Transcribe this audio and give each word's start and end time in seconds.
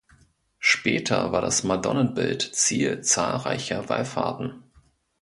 Später 0.57 1.31
war 1.31 1.41
das 1.41 1.63
Madonnenbild 1.63 2.41
Ziel 2.55 3.01
zahlreicher 3.01 3.87
Wallfahrten. 3.87 4.63